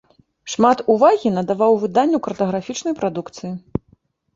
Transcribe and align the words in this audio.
Шмат 0.53 0.81
увагі 0.93 1.33
надаваў 1.37 1.79
выданню 1.85 2.23
картаграфічнай 2.27 2.93
прадукцыі. 3.05 3.51